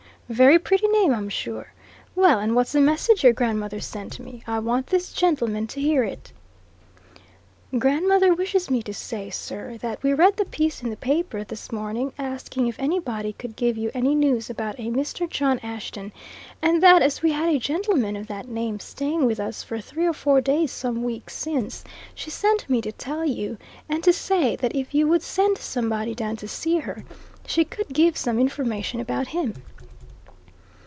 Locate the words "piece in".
10.45-10.89